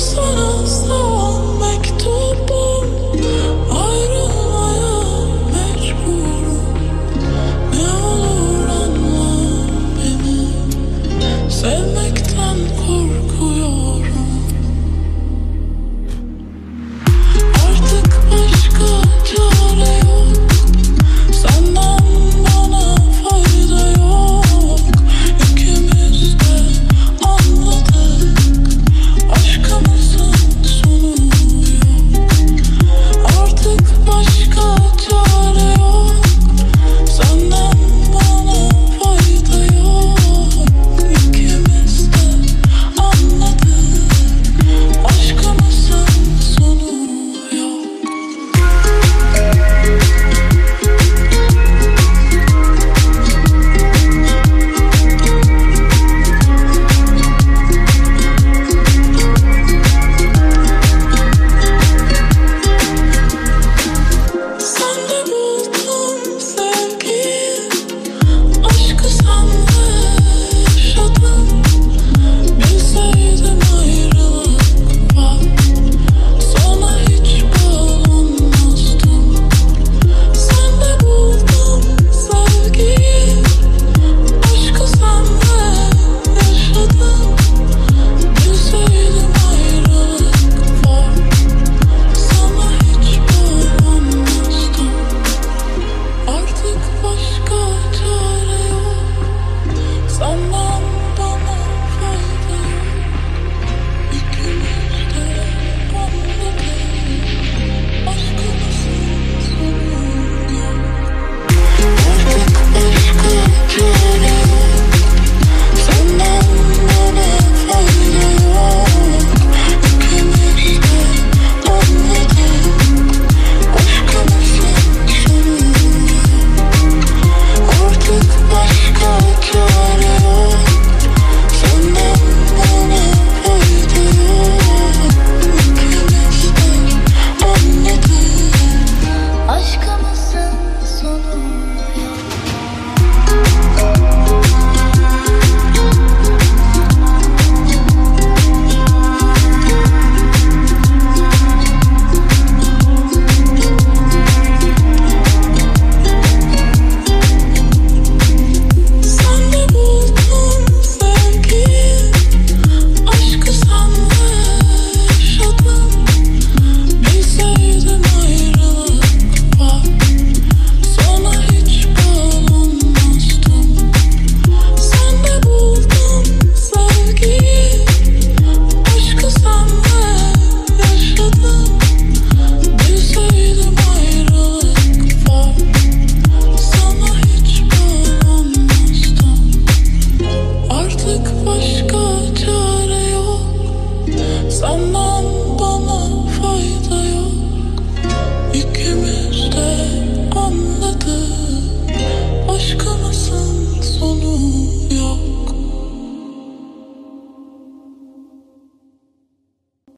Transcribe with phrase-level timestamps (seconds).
[0.00, 0.49] So.